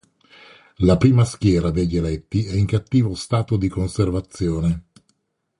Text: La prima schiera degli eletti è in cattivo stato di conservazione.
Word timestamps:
La 0.77 0.97
prima 0.97 1.23
schiera 1.25 1.69
degli 1.69 1.95
eletti 1.95 2.47
è 2.47 2.53
in 2.53 2.65
cattivo 2.65 3.13
stato 3.13 3.55
di 3.55 3.69
conservazione. 3.69 4.85